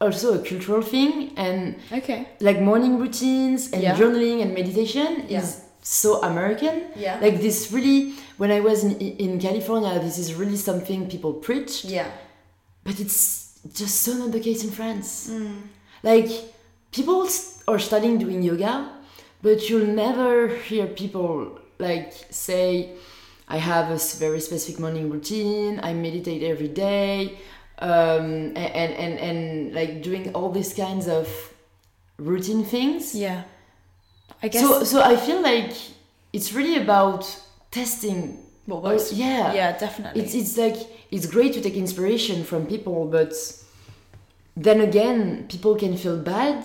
[0.00, 2.26] also a cultural thing and Okay.
[2.40, 3.96] like morning routines and Yeah.
[3.96, 5.40] journaling and meditation Yeah.
[5.42, 6.82] is so American.
[6.96, 7.18] Yeah.
[7.20, 11.84] Like this really when I was in in California, this is really something people preach,
[11.84, 12.08] Yeah.
[12.84, 15.28] but it's just so not the case in France.
[15.30, 15.56] Mm.
[16.02, 16.30] Like
[16.92, 17.18] people
[17.70, 18.74] are starting doing yoga,
[19.42, 22.90] but you'll never hear people like say,
[23.48, 25.72] "I have a very specific morning routine.
[25.88, 27.16] I meditate every day,"
[27.78, 31.28] um, and and and like doing all these kinds of
[32.18, 33.14] routine things.
[33.14, 33.44] Yeah.
[34.42, 35.72] I guess So so I feel like
[36.32, 37.24] it's really about
[37.70, 38.38] testing.
[38.66, 39.52] what Oh, yeah.
[39.52, 40.22] Yeah, definitely.
[40.22, 40.76] It's it's like
[41.10, 43.32] it's great to take inspiration from people, but
[44.56, 46.64] then again, people can feel bad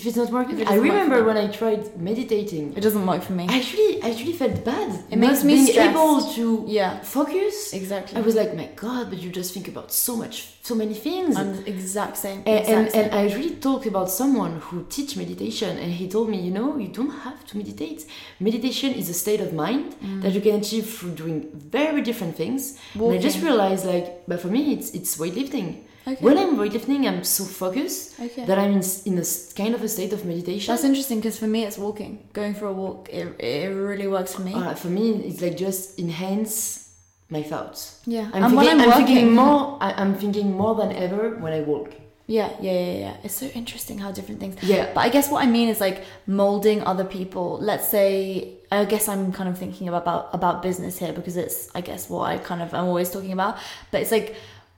[0.00, 0.58] if it's not working.
[0.60, 2.64] It I work remember when I tried meditating.
[2.78, 3.44] it doesn't work for me.
[3.48, 4.90] I actually I actually felt bad.
[5.12, 5.90] It makes me being stressed.
[5.90, 6.44] able to
[6.78, 7.54] yeah, focus.
[7.80, 8.14] exactly.
[8.18, 11.36] I was like, my God, but you just think about so much, so many things.
[11.36, 12.38] I'm the exact same.
[12.46, 13.04] and, exact and, same.
[13.04, 16.68] and I really talked about someone who teach meditation and he told me, you know,
[16.84, 18.00] you don't have to meditate.
[18.40, 20.22] Meditation is a state of mind Mm.
[20.22, 21.38] that you can achieve through doing
[21.78, 22.60] very different things.
[22.94, 25.68] And I just realized like, but for me it's it's weightlifting.
[26.06, 26.22] Okay.
[26.22, 28.44] When I'm weightlifting, I'm so focused okay.
[28.44, 29.24] that I'm in, in a
[29.56, 30.72] kind of a state of meditation.
[30.72, 32.28] That's interesting because for me it's walking.
[32.34, 34.52] Going for a walk, it, it really works for me.
[34.52, 36.90] Uh, for me, it's like just enhance
[37.30, 38.02] my thoughts.
[38.04, 38.30] yeah.
[38.34, 39.78] I'm, and thinking, when I'm, I'm working, thinking more.
[39.80, 41.94] I, I'm thinking more than ever when I walk.
[42.26, 43.16] Yeah, yeah, yeah, yeah.
[43.22, 44.62] It's so interesting how different things.
[44.62, 44.92] Yeah.
[44.94, 47.58] But I guess what I mean is like molding other people.
[47.60, 51.82] Let's say I guess I'm kind of thinking about about business here because it's I
[51.82, 53.58] guess what I kind of I'm always talking about.
[53.90, 54.36] But it's like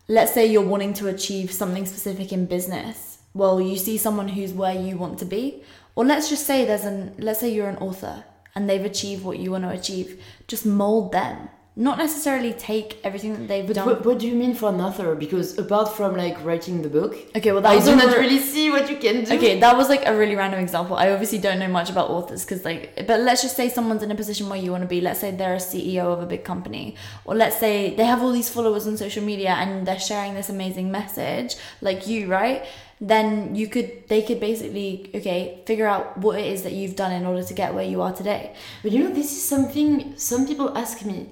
[0.08, 3.18] let's say you're wanting to achieve something specific in business.
[3.34, 5.62] Well, you see someone who's where you want to be,
[5.94, 9.38] or let's just say there's an let's say you're an author and they've achieved what
[9.38, 10.22] you want to achieve.
[10.48, 11.48] Just mold them.
[11.78, 13.86] Not necessarily take everything that they've But done.
[13.86, 15.14] what, what do you mean for an author?
[15.14, 18.38] Because apart from like writing the book, okay, well that I do not re- really
[18.38, 19.34] see what you can do.
[19.34, 20.96] Okay, that was like a really random example.
[20.96, 24.10] I obviously don't know much about authors because, like, but let's just say someone's in
[24.10, 25.02] a position where you want to be.
[25.02, 28.32] Let's say they're a CEO of a big company, or let's say they have all
[28.32, 32.64] these followers on social media and they're sharing this amazing message, like you, right?
[33.02, 37.12] Then you could, they could basically, okay, figure out what it is that you've done
[37.12, 38.54] in order to get where you are today.
[38.82, 41.28] But you know, this is something some people ask me,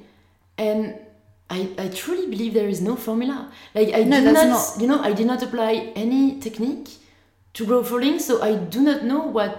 [0.58, 0.94] and
[1.50, 3.52] I, I truly believe there is no formula.
[3.74, 6.88] Like I No, did that's not, not- you know, I did not apply any technique
[7.54, 9.58] to grow following, so I do not know what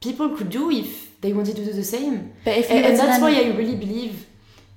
[0.00, 2.32] people could do if they wanted to do the same.
[2.44, 4.26] But if And, and that's why I really believe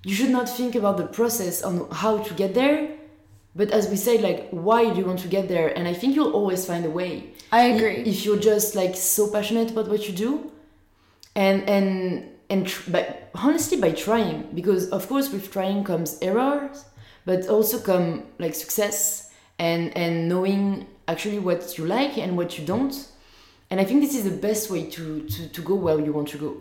[0.04, 2.90] you should not think about the process on how to get there,
[3.56, 5.68] but as we said, like why do you want to get there?
[5.78, 7.14] And I think you'll always find a way.
[7.52, 7.98] I I- agree.
[8.12, 10.52] If you're just like so passionate about what you do,
[11.36, 13.06] and and and tr- but
[13.46, 16.78] honestly by trying, because of course with trying comes errors,
[17.30, 18.08] but also come
[18.44, 19.00] like success
[19.68, 20.62] and and knowing
[21.08, 22.96] actually what you like and what you don't.
[23.72, 26.28] And I think this is the best way to, to, to go where you want
[26.34, 26.52] to go.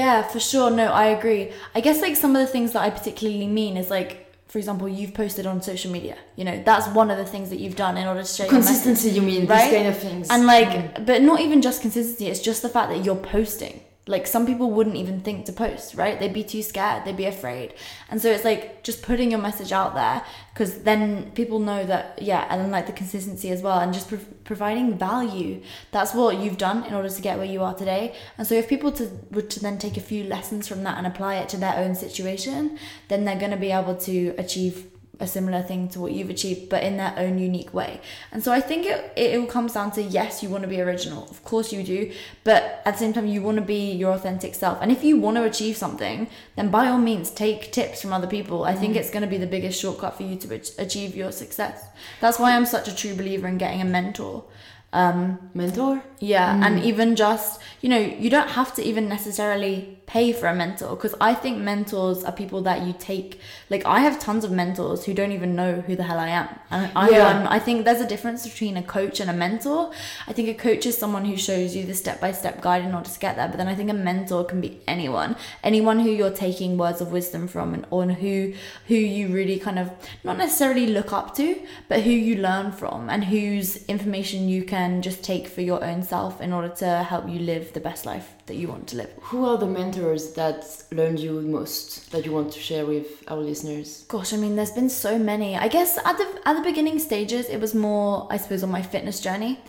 [0.00, 0.68] Yeah, for sure.
[0.82, 1.42] No, I agree.
[1.76, 4.10] I guess like some of the things that I particularly mean is like,
[4.48, 6.16] for example, you've posted on social media.
[6.34, 8.56] You know, that's one of the things that you've done in order to share your
[8.56, 8.82] message.
[8.82, 9.62] Consistency, you mean, Right?
[9.70, 10.28] these kind of things.
[10.28, 11.06] And like, Mm.
[11.06, 12.26] but not even just consistency.
[12.32, 13.74] It's just the fact that you're posting.
[14.08, 16.18] Like some people wouldn't even think to post, right?
[16.18, 17.04] They'd be too scared.
[17.04, 17.74] They'd be afraid.
[18.08, 22.22] And so it's like just putting your message out there because then people know that,
[22.22, 25.60] yeah, and then like the consistency as well and just prov- providing value.
[25.90, 28.14] That's what you've done in order to get where you are today.
[28.38, 31.06] And so if people to, were to then take a few lessons from that and
[31.06, 34.86] apply it to their own situation, then they're going to be able to achieve
[35.18, 38.00] a similar thing to what you've achieved, but in their own unique way.
[38.32, 40.80] And so I think it, it all comes down to yes, you want to be
[40.80, 41.24] original.
[41.24, 42.12] Of course you do.
[42.44, 44.78] But at the same time, you want to be your authentic self.
[44.80, 48.26] And if you want to achieve something, then by all means, take tips from other
[48.26, 48.64] people.
[48.64, 48.96] I think mm.
[48.96, 51.84] it's going to be the biggest shortcut for you to achieve your success.
[52.20, 54.44] That's why I'm such a true believer in getting a mentor.
[54.92, 56.02] Um, Mentor?
[56.20, 60.54] yeah, and even just, you know, you don't have to even necessarily pay for a
[60.54, 63.40] mentor because I think mentors are people that you take.
[63.68, 66.48] Like, I have tons of mentors who don't even know who the hell I am.
[66.70, 67.46] And I, Yeah.
[67.50, 69.90] I think there's a difference between a coach and a mentor.
[70.28, 72.94] I think a coach is someone who shows you the step by step guide in
[72.94, 73.48] order to get there.
[73.48, 77.10] But then I think a mentor can be anyone, anyone who you're taking words of
[77.10, 78.54] wisdom from and on who,
[78.86, 79.90] who you really kind of
[80.22, 84.85] not necessarily look up to, but who you learn from and whose information you can
[84.86, 88.06] can just take for your own self in order to help you live the best
[88.06, 89.10] life that you want to live.
[89.30, 93.38] Who are the mentors that learned you most that you want to share with our
[93.38, 94.04] listeners?
[94.08, 95.56] Gosh, I mean, there's been so many.
[95.56, 98.82] I guess at the at the beginning stages, it was more, I suppose, on my
[98.82, 99.60] fitness journey.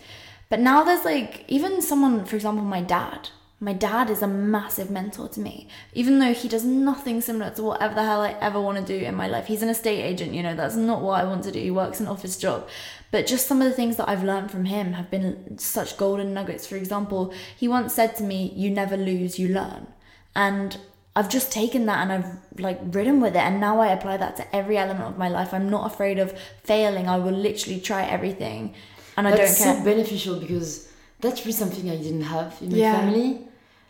[0.50, 3.30] But now there's like even someone, for example, my dad.
[3.60, 7.62] My dad is a massive mentor to me, even though he does nothing similar to
[7.64, 9.46] whatever the hell I ever want to do in my life.
[9.46, 11.58] He's an estate agent, you know, that's not what I want to do.
[11.58, 12.68] He works an office job.
[13.10, 16.32] But just some of the things that I've learned from him have been such golden
[16.34, 16.68] nuggets.
[16.68, 19.88] For example, he once said to me, You never lose, you learn.
[20.36, 20.76] And
[21.16, 24.36] I've just taken that and I've like ridden with it and now I apply that
[24.36, 25.52] to every element of my life.
[25.52, 27.08] I'm not afraid of failing.
[27.08, 28.72] I will literally try everything
[29.16, 29.78] and I That's don't care.
[29.78, 30.86] so beneficial because
[31.18, 33.00] that's really something I didn't have in my Yeah.
[33.00, 33.47] family.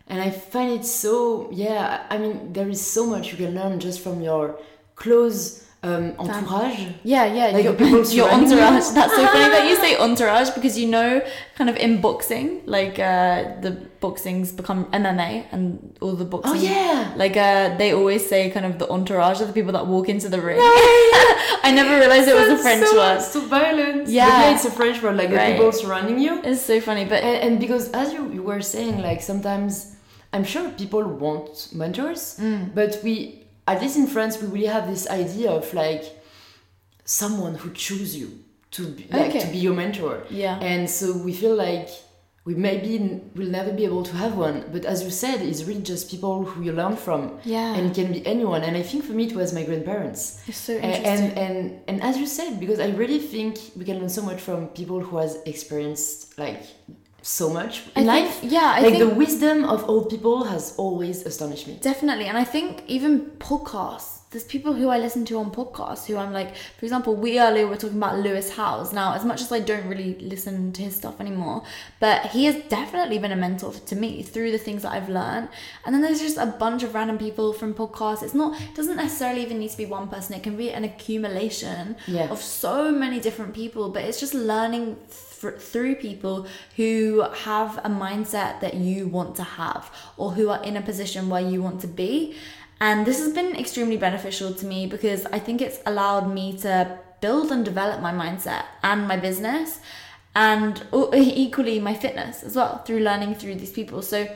[0.08, 3.78] And I find it so, yeah, I mean, there is so much you can learn
[3.78, 4.58] just from your
[4.96, 6.86] close um, entourage.
[7.04, 8.88] Yeah, yeah, Like your, people your entourage.
[8.94, 11.22] That's so funny that you say entourage because you know,
[11.56, 16.52] kind of in boxing, like uh, the boxing's become MMA and all the boxing.
[16.52, 17.12] Oh, yeah.
[17.16, 20.28] Like uh, they always say, kind of the entourage of the people that walk into
[20.28, 20.58] the ring.
[21.62, 23.20] I never realized it was a French so, word.
[23.20, 24.04] So violent.
[24.04, 24.26] But Yeah.
[24.26, 25.48] yeah, it's a French word, like Right.
[25.50, 26.40] the people surrounding you.
[26.42, 29.94] It's so funny, but And, and because as you, you were saying, like sometimes
[30.32, 32.74] I'm sure people want mentors, Mm.
[32.74, 36.04] but we, at least in France, we really have this idea of like
[37.04, 38.28] someone who choose you
[38.72, 39.40] to be, like Okay.
[39.40, 40.24] to be your mentor.
[40.30, 41.88] yeah, And so we feel like
[42.44, 44.64] we maybe will never be able to have one.
[44.72, 47.38] But as you said, it's really just people who you learn from.
[47.44, 48.62] yeah, And it can be anyone.
[48.62, 50.40] And I think for me, it was my grandparents.
[50.46, 51.06] it's so interesting.
[51.06, 54.40] And, and and as you said, because I really think we can learn so much
[54.40, 56.62] from people who has experienced like
[57.28, 58.38] so much I in think, life.
[58.42, 61.78] yeah, I like think the wisdom of old people has always astonished me.
[61.82, 62.24] Definitely.
[62.26, 66.34] And I think even podcasts, there's people who I listen to on podcasts who I'm
[66.34, 68.92] like, for example, we earlier were talking about Lewis Howes.
[68.92, 71.62] Now, as much as I don't really listen to his stuff anymore,
[71.98, 75.48] but he has definitely been a mentor to me through the things that I've learned.
[75.86, 78.22] And then there's just a bunch of random people from podcasts.
[78.22, 80.84] It's not, it doesn't necessarily even need to be one person, it can be an
[80.84, 82.28] accumulation Yeah.
[82.30, 87.88] of so many different people, but it's just learning thr through people who have a
[87.88, 91.80] mindset that you want to have or who are in a position where you want
[91.80, 92.34] to be.
[92.80, 96.98] And this has been extremely beneficial to me because I think it's allowed me to
[97.20, 99.80] build and develop my mindset and my business
[100.34, 104.02] and oh, equally my fitness as well through learning through these people.
[104.02, 104.28] So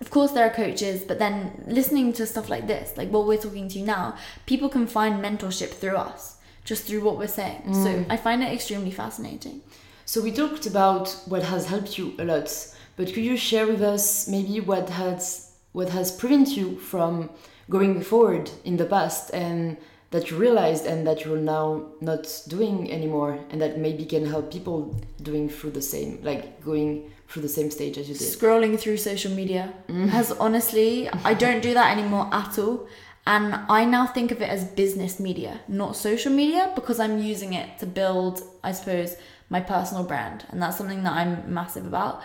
[0.00, 3.38] of course there are coaches but then listening to stuff like this like what we're
[3.38, 7.62] talking to now people can find mentorship through us just through what we're saying.
[7.74, 8.06] So mm.
[8.08, 9.60] i find it extremely fascinating.
[10.06, 12.50] So we talked about what has helped you a lot,
[12.96, 17.30] but could you share with us maybe what has what has prevented you from
[17.70, 19.76] going forward in the past and
[20.10, 24.52] that you realized and that you're now not doing anymore and that maybe can help
[24.52, 28.28] people doing through the same like going through the same stage as you did.
[28.38, 30.08] scrolling through social media mm.
[30.08, 32.86] has honestly i don't do that anymore at all.
[33.26, 37.54] And i now think of it as business media not social media because i'm using
[37.54, 39.16] it to build i suppose
[39.50, 40.44] my personal brand.
[40.50, 42.22] And that's something that i'm massive about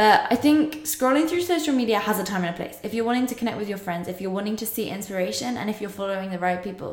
[0.00, 2.78] but i think scrolling through social media has a time and a place.
[2.82, 5.66] If you're wanting to connect with your friends if you're wanting to see inspiration and
[5.72, 6.92] if you're following the right people.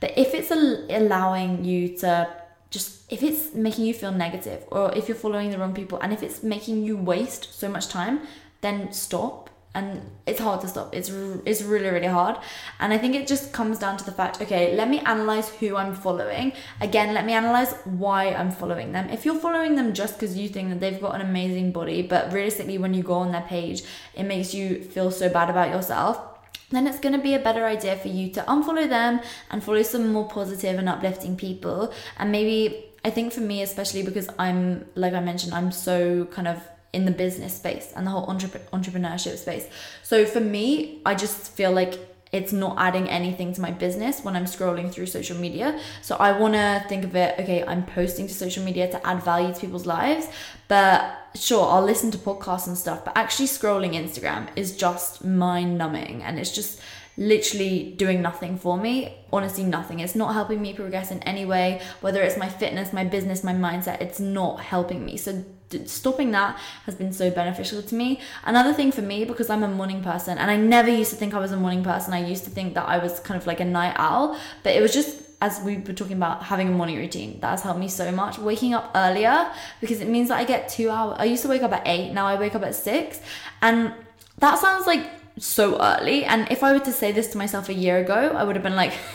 [0.00, 2.10] But if it's allowing you to
[2.74, 6.12] just if it's making you feel negative or if you're following the wrong people and
[6.12, 8.16] if it's making you waste so much time
[8.60, 10.94] then stop and it's hard to stop.
[10.94, 11.10] It's
[11.44, 12.36] it's really really hard.
[12.80, 15.76] And i think it just comes down to the fact okay let me analyze who
[15.76, 16.52] i'm following.
[16.80, 19.08] Again let me analyze why i'm following them.
[19.10, 22.32] If you're following them just because you think that they've got an amazing body but
[22.32, 23.82] realistically when you go on their page
[24.14, 26.20] it makes you feel so bad about yourself
[26.72, 29.82] then it's going to be a better idea for you to unfollow them and follow
[29.82, 31.92] some more positive and uplifting people.
[32.18, 36.48] And maybe, I think for me, especially because I'm, like I mentioned, I'm so kind
[36.48, 39.66] of in the business space and the whole entrep- entrepreneurship space.
[40.02, 41.98] So for me, I just feel like
[42.32, 45.78] it's not adding anything to my business when I'm scrolling through social media.
[46.00, 49.22] So I want to think of it, okay, I'm posting to social media to add
[49.22, 50.28] value to people's lives,
[50.66, 55.76] but sure, I'll listen to podcasts and stuff, but actually scrolling Instagram is just mind
[55.76, 56.80] numbing and it's just
[57.18, 59.14] literally doing nothing for me.
[59.30, 60.00] Honestly, nothing.
[60.00, 63.52] It's not helping me progress in any way, whether it's my fitness, my business, my
[63.52, 65.18] mindset, it's not helping me.
[65.18, 65.44] So
[65.86, 68.20] stopping that has been so beneficial to me.
[68.44, 71.34] Another thing for me, because I'm a morning person, and I never used to think
[71.34, 73.60] I was a morning person, I used to think that I was kind of like
[73.60, 76.96] a night owl, but it was just as we were talking about having a morning
[76.96, 80.44] routine that has helped me so much waking up earlier because it means that i
[80.44, 82.76] get two hours i used to wake up at eight now i wake up at
[82.76, 83.20] six
[83.60, 83.92] and
[84.38, 85.04] that sounds like
[85.38, 88.44] so early and if i were to say this to myself a year ago i
[88.44, 88.92] would have been like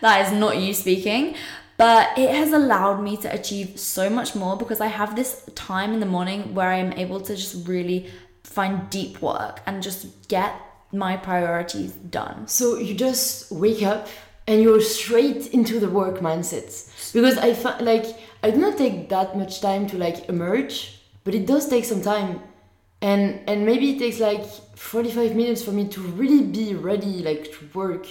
[0.00, 1.36] that is not you speaking
[1.80, 5.94] but it has allowed me to achieve so much more because I have this time
[5.94, 8.10] in the morning where I'm able to just really
[8.44, 10.52] find deep work and just get
[10.92, 12.46] my priorities done.
[12.48, 14.08] So you just wake up
[14.46, 16.68] and you're straight into the work mindset.
[17.14, 18.04] Because I find like
[18.42, 22.02] I do not take that much time to like emerge, but it does take some
[22.02, 22.42] time.
[23.00, 24.44] And and maybe it takes like
[24.76, 28.06] 45 minutes for me to really be ready like to work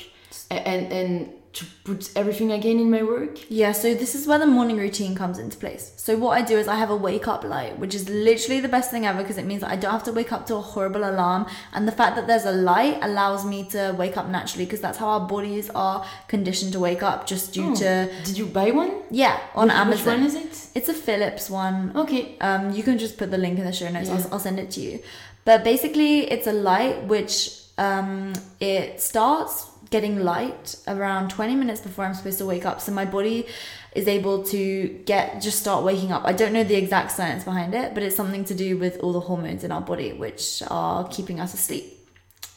[0.49, 3.39] and and to put everything again in my work.
[3.49, 5.93] Yeah, so this is where the morning routine comes into place.
[5.97, 8.67] So what I do is I have a wake up light, which is literally the
[8.69, 10.61] best thing ever because it means that I don't have to wake up to a
[10.61, 11.47] horrible alarm.
[11.73, 14.99] And the fact that there's a light allows me to wake up naturally because that's
[14.99, 18.69] how our bodies are conditioned to wake up just due Oh, to Did you buy
[18.71, 18.91] one?
[19.09, 20.05] yeah on Which- Amazon.
[20.05, 20.67] Which one is it?
[20.75, 21.93] It's a Philips one.
[21.95, 22.37] Okay.
[22.41, 24.07] Um, you can just put the link in the show notes.
[24.09, 24.17] Yeah.
[24.17, 24.99] I'll, I'll send it to you.
[25.45, 32.05] But basically, it's a light which um, it starts getting light around 20 minutes before
[32.05, 32.79] I'm supposed to wake up.
[32.81, 33.47] So my body
[33.95, 36.23] is able to get just start waking up.
[36.25, 39.13] I don't know the exact science behind it, but it's something to do with all
[39.13, 42.07] the hormones in our body which are keeping us asleep.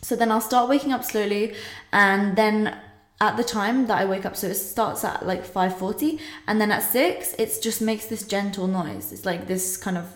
[0.02, 1.54] So then I'll start waking up slowly
[1.92, 2.76] and then
[3.20, 6.72] at the time that I wake up, so it starts at like 5.40 and then
[6.72, 9.12] at 6, it just makes this gentle noise.
[9.12, 10.06] It's like this kind of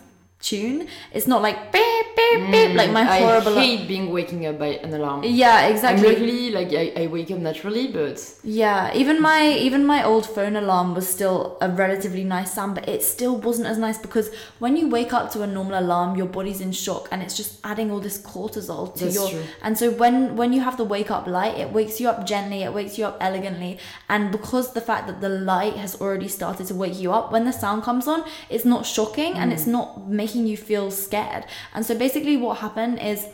[0.47, 0.87] tune.
[1.11, 3.57] It's not like beep, beep, beep, mm, like my horrible.
[3.57, 5.23] I hate being waking up by an alarm.
[5.23, 6.07] yeah, exactly.
[6.07, 10.25] I'm luckily like I, I wake up naturally, but Yeah, even my even my old
[10.25, 14.31] phone alarm was still a relatively nice sound, but it still wasn't as nice because
[14.59, 17.59] when you wake up to a normal alarm, your body's in shock and it's just
[17.63, 19.43] adding all this cortisol to That's your true.
[19.61, 22.63] and so when when you have the wake up light, it wakes you up gently,
[22.63, 23.77] it wakes you up elegantly,
[24.09, 27.45] and because the fact that the light has already started to wake you up, when
[27.45, 29.77] the sound comes on, it's not shocking and it's mm.
[29.77, 31.45] not making you feel scared.
[31.73, 33.27] And so basically what happened is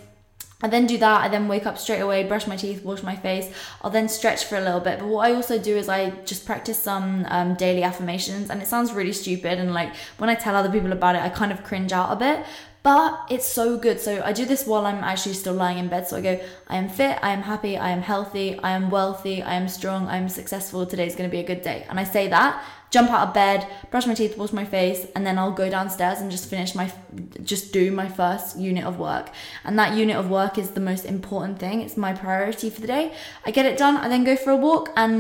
[0.64, 1.22] I then do that.
[1.22, 3.54] I then wake up straight away, brush my teeth, wash my face.
[3.82, 5.00] I'll then stretch for a little bit.
[5.00, 8.50] But what I also do is I just practice some um, daily affirmations.
[8.50, 9.60] And it sounds really stupid.
[9.60, 12.16] And like when I tell other people about it, I kind of cringe out a
[12.16, 12.46] bit.
[12.82, 14.00] But it's so good.
[14.00, 16.08] So I do this while I'm actually still lying in bed.
[16.08, 19.42] So I go, I am fit, I am happy, I am healthy, I am wealthy,
[19.42, 20.86] I am strong, I am successful.
[20.86, 21.86] Today's going to be a good day.
[21.90, 22.62] And I say that,
[22.94, 26.20] jump out of bed, brush my teeth, wash my face, and then I'll go downstairs
[26.22, 26.92] and just finish my,
[27.44, 29.32] just do my first unit of work.
[29.66, 31.82] And that unit of work is the most important thing.
[31.82, 33.06] It's my priority for the day.
[33.48, 33.98] I get it done.
[33.98, 35.18] I then go for a walk, and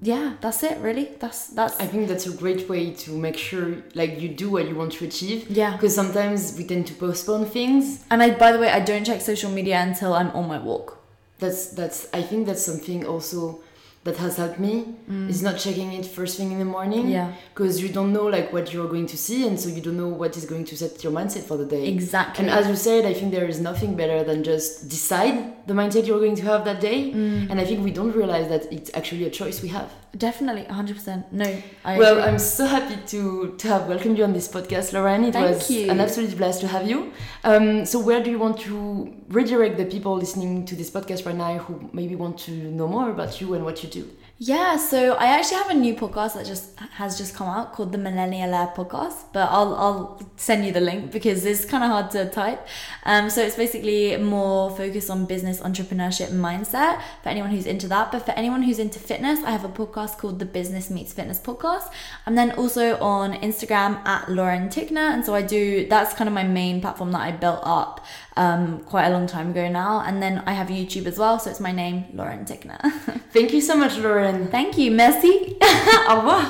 [0.00, 0.78] yeah, that's it.
[0.78, 1.78] Really, that's that's.
[1.78, 4.92] I think that's a great way to make sure like you do what you want
[4.92, 5.50] to achieve.
[5.50, 5.72] Yeah.
[5.72, 8.02] Because sometimes we tend to postpone things.
[8.10, 10.98] and I, by the way, I don't check social media until I'm on my walk.
[11.38, 13.60] That's that's I think that's something also
[14.04, 14.94] that has helped me
[15.28, 17.06] is not checking it first thing in the morning.
[17.06, 17.12] Mm.
[17.12, 17.32] Yeah.
[17.52, 20.08] Because you don't know like what you're going to see and so you don't know
[20.08, 21.86] what is going to set your mindset for the day.
[21.86, 22.46] Exactly.
[22.46, 26.06] And as you said, I think there is nothing better than just decide the mindset
[26.06, 27.12] you're going to have that day.
[27.12, 27.50] Mm.
[27.50, 29.92] And I think we don't realize that it's actually a choice we have.
[30.16, 31.30] Definitely, 100%.
[31.30, 32.24] No, I well, agree.
[32.24, 35.24] I'm so happy to, to have welcomed you on this podcast, Lauren.
[35.24, 35.88] It Thank was you.
[35.88, 37.12] an absolute blast to have you.
[37.44, 41.36] Um, so, where do you want to redirect the people listening to this podcast right
[41.36, 44.10] now who maybe want to know more about you and what you do?
[44.42, 47.92] Yeah, so I actually have a new podcast that just has just come out called
[47.92, 51.90] the Millennial Air Podcast, but I'll I'll send you the link because it's kind of
[51.90, 52.66] hard to type.
[53.04, 58.12] Um, so it's basically more focused on business entrepreneurship mindset for anyone who's into that.
[58.12, 61.38] But for anyone who's into fitness, I have a podcast called the Business Meets Fitness
[61.38, 61.92] Podcast.
[62.24, 66.32] I'm then also on Instagram at Lauren Tickner, and so I do that's kind of
[66.32, 68.06] my main platform that I built up
[68.36, 70.00] um, quite a long time ago now.
[70.00, 72.80] And then I have YouTube as well, so it's my name, Lauren Tickner.
[73.32, 74.48] Thank you so much, Lauren.
[74.48, 75.56] Thank you, merci.
[76.08, 76.46] Au revoir.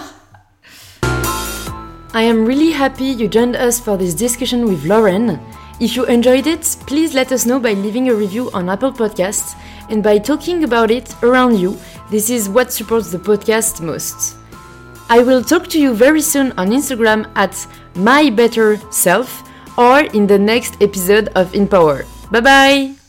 [2.12, 5.38] I am really happy you joined us for this discussion with Lauren.
[5.80, 9.54] If you enjoyed it, please let us know by leaving a review on Apple Podcasts
[9.88, 11.78] and by talking about it around you.
[12.10, 14.36] This is what supports the podcast most.
[15.08, 19.42] I will talk to you very soon on Instagram at my better self
[19.78, 22.04] or in the next episode of In Power.
[22.30, 22.99] Bye bye!